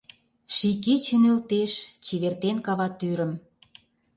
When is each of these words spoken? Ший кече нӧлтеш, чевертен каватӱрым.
Ший 0.55 0.75
кече 0.83 1.15
нӧлтеш, 1.21 1.71
чевертен 2.05 2.57
каватӱрым. 2.65 3.31